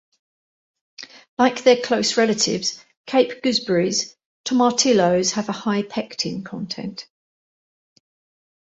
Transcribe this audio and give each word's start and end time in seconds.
Like 1.37 1.61
their 1.63 1.79
close 1.79 2.17
relatives, 2.17 2.83
cape 3.05 3.43
gooseberries, 3.43 4.17
tomatillos 4.45 5.33
have 5.33 5.47
a 5.47 5.51
high 5.51 5.83
pectin 5.83 6.43
content. 6.43 7.05